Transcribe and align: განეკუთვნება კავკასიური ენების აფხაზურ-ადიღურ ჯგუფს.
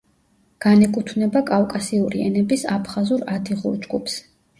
განეკუთვნება 0.63 1.43
კავკასიური 1.49 2.23
ენების 2.29 2.63
აფხაზურ-ადიღურ 2.77 3.77
ჯგუფს. 3.85 4.17